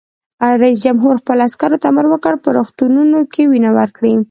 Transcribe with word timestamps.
رئیس 0.63 0.77
جمهور 0.85 1.13
خپلو 1.21 1.41
عسکرو 1.49 1.81
ته 1.81 1.85
امر 1.91 2.05
وکړ؛ 2.09 2.33
په 2.43 2.49
روغتونونو 2.57 3.19
کې 3.33 3.41
وینه 3.51 3.69
ورکړئ! 3.77 4.13